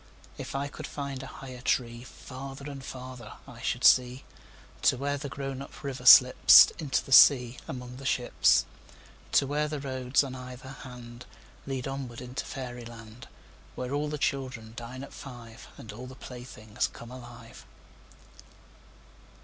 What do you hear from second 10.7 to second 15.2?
handLead onward into fairy land, Where all the children dine at